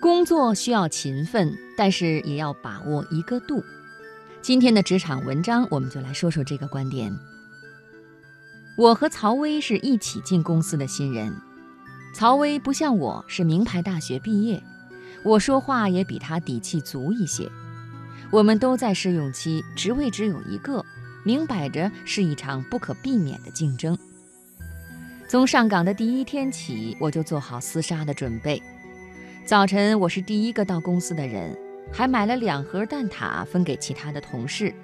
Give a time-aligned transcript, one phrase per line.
[0.00, 3.64] 工作需要勤奋，但是也要把握一个度。
[4.40, 7.12] 今天的职场文章，我们就来说说这个观点。
[8.76, 11.34] 我和曹薇是一起进公司的新人，
[12.14, 14.62] 曹薇不像我是名牌大学毕业，
[15.24, 17.50] 我说话也比他底气足一些。
[18.30, 20.84] 我们都在试用期，职位只有一个，
[21.24, 23.98] 明摆着是一场不可避免的竞争。
[25.26, 28.62] 从上岗的第一天起，我就做好厮杀的准备。
[29.48, 31.56] 早晨，我是第一个到公司的人，
[31.90, 34.74] 还买了两盒蛋挞分给其他的同事。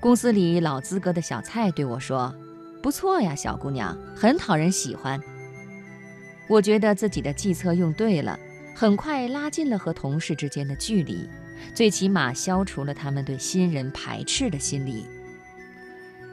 [0.00, 2.34] 公司里老资格的小蔡对我说
[2.82, 5.20] ：“不错呀，小姑娘，很讨人喜欢。”
[6.50, 8.36] 我觉得自己的计策用对了，
[8.74, 11.30] 很快拉近了和同事之间的距离，
[11.72, 15.06] 最起码消除了他们对新人排斥的心理。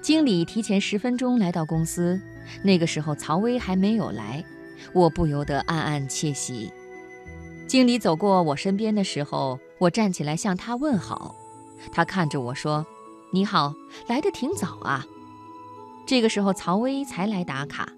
[0.00, 2.18] 经理提前十分钟来到公司。
[2.62, 4.42] 那个时候，曹薇还没有来，
[4.94, 6.72] 我不由得暗暗窃喜。
[7.66, 11.34] 经理走过我身边的时候，我站起来向他问好。
[11.92, 12.86] 他看着我说
[13.32, 13.74] ：“你好，
[14.06, 15.04] 来得挺早啊。”
[16.06, 17.88] 这个时候，曹薇才来打卡。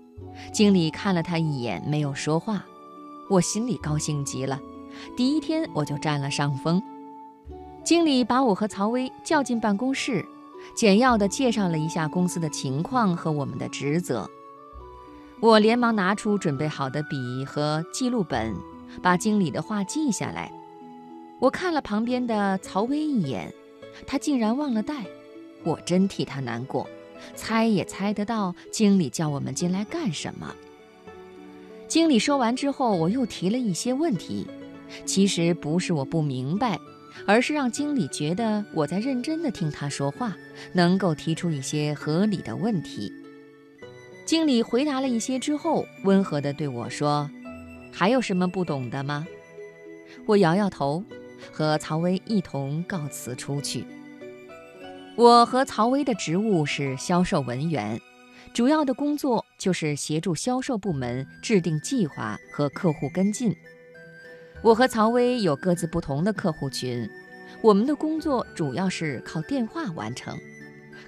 [0.52, 2.64] 经理看了他一眼，没有说话。
[3.28, 4.60] 我心里高兴极了，
[5.16, 6.80] 第一天我就占了上风。
[7.84, 10.24] 经理把我和曹薇叫进办公室，
[10.74, 14.28] 简要地介绍了一下公司的情况和我们的职责。
[15.40, 18.54] 我连忙拿出准备好的笔和记录本，
[19.02, 20.50] 把经理的话记下来。
[21.38, 23.52] 我看了旁边的曹薇一眼，
[24.06, 25.04] 他竟然忘了带，
[25.64, 26.88] 我真替他难过。
[27.34, 30.54] 猜也猜得到，经理叫我们进来干什么。
[31.88, 34.46] 经理说完之后，我又提了一些问题，
[35.04, 36.78] 其实不是我不明白，
[37.26, 40.36] 而是让经理觉得我在认真地听他说话，
[40.72, 43.12] 能够提出一些合理的问题。
[44.24, 47.30] 经理回答了一些之后，温和地对我说
[47.92, 49.26] ：“还有什么不懂的吗？”
[50.26, 51.02] 我摇摇头，
[51.52, 53.84] 和曹薇一同告辞出去。
[55.16, 58.00] 我和曹薇的职务是销售文员，
[58.52, 63.54] 主要的工作就是协助销售部门制定计划和客户跟进。
[64.62, 67.08] 我和曹薇有各自不同的客户群，
[67.62, 70.38] 我们的工作主要是靠电话完成。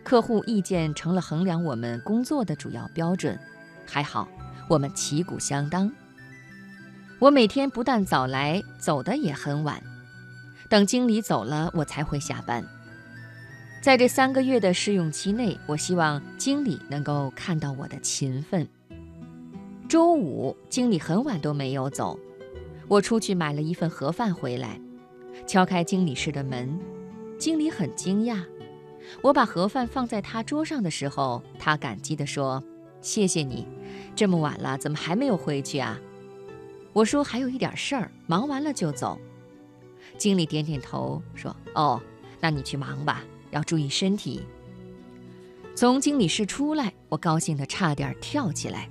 [0.03, 3.39] 客户意见成了衡量我们工作的主要标准，
[3.87, 4.29] 还好
[4.69, 5.91] 我们旗鼓相当。
[7.21, 9.83] 我每天不但早来，走的也很晚，
[10.69, 12.65] 等经理走了，我才会下班。
[13.83, 18.69] 在这三个月的试用期内，我希望经理能够看到我的勤奋。
[19.89, 22.17] 周五，经理很晚都没有走，
[22.87, 24.81] 我出去买了一份盒饭回来，
[25.45, 26.79] 敲开经理室的门，
[27.37, 28.45] 经理很惊讶。
[29.23, 32.63] 我把盒饭放在他桌上的时候，他感激地说
[33.03, 33.67] ：“谢谢你，
[34.15, 35.99] 这么晚了，怎么还没有回去啊？”
[36.93, 39.19] 我说：“还有一点事儿，忙完了就走。”
[40.17, 42.01] 经理点点头说：“哦，
[42.41, 44.43] 那你去忙吧，要注意身体。”
[45.77, 48.89] 从经理室出来，我高兴得差点跳起来。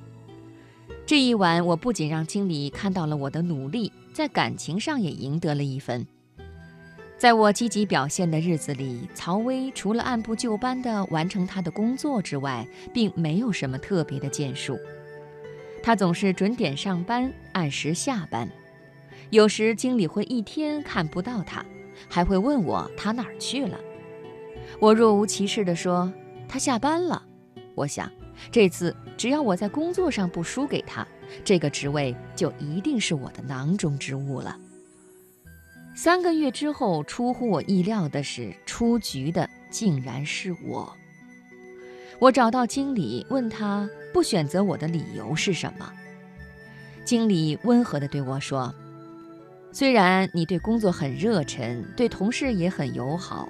[1.06, 6.08] 这一晚，我不仅让经理看到了我的努力，在感情上也赢得了一分。
[7.18, 14.78] 在我积极表现的日子里，曹薇除了按部就班地完成她的工作之外，并没有什么特别的建树。
[15.88, 18.46] 他总是准点上班，按时下班。
[19.30, 21.66] 有时经理会一天看不到他，
[22.10, 23.80] 还会问我他哪儿去了。
[24.82, 26.12] 我若无其事地说
[26.46, 27.26] 他下班了。
[27.74, 28.12] 我想，
[28.52, 31.08] 这次只要我在工作上不输给他，
[31.46, 34.60] 这个职位就一定是我的囊中之物了。
[35.96, 40.94] 三个月之后，出乎我意料的是，出局的竟然是我。
[42.20, 45.92] 我找到经理，问他不选择我的理由是什么。
[47.06, 48.74] 经理温和地对我说
[49.72, 53.48] ：“虽然你对工作很热忱，对同事也很友好，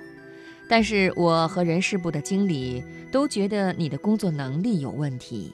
[0.69, 5.53] 但是我和人事部的经理都觉得你的工作能力有问题。”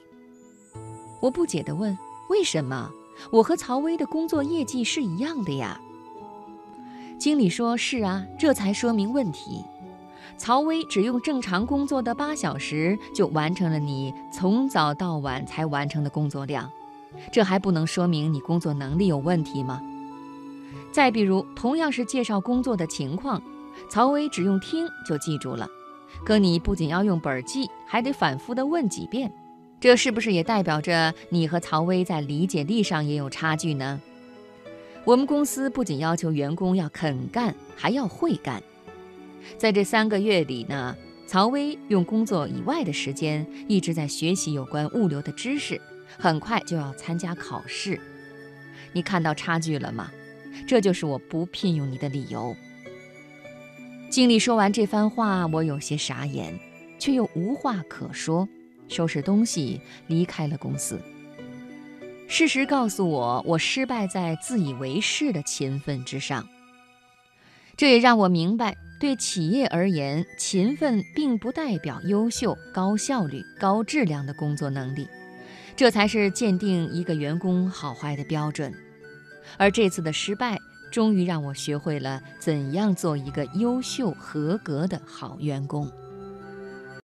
[1.22, 1.96] 我不解地问
[2.28, 2.90] ：“为什么？
[3.30, 5.80] 我和曹薇的工作业绩是一样的呀？”
[7.16, 9.64] 经理说：“是啊，这才说明问题。
[10.36, 16.70] 曹薇只用正常工作的八小时，就完成了你从早到晚才完成的工作量，
[17.32, 19.80] 这还不能说明你工作能力有问题吗？
[20.92, 23.42] 再比如，同样是介绍工作的情况，
[23.88, 25.68] 曹薇只用听就记住了，
[26.24, 29.32] 可你不仅要用本记，还得反复的问几遍，
[29.80, 34.00] 这是不是也代表着你和曹薇在理解力上也有差距呢？”
[35.06, 38.62] 我们公司不仅要求员工要肯干，还要会干。
[39.56, 40.96] 在这三个月里呢，
[41.26, 45.80] 曹薇用工作以外的时间一直在学习有关物流的知识，
[46.18, 47.98] 很快就要参加考试。
[48.92, 50.10] 你看到差距了吗？
[50.66, 52.54] 这就是我不聘用你的理由。
[54.08, 56.56] 经理说完这番话，我有些傻眼，
[56.98, 58.48] 却又无话可说，
[58.88, 61.00] 收拾东西离开了公司。
[62.28, 66.46] 事实告诉我，我失败在自以为是的勤奋之上。
[67.76, 75.08] 这也让我明白，对企业而言，勤奋并不代表优秀、高效率、高质量的工作能力，
[75.74, 78.72] 这才是鉴定一个员工好坏的标准。
[79.56, 80.58] 而这次的失败，
[80.92, 85.90] 终于让我学会了怎样做一个优秀、合格的好员工。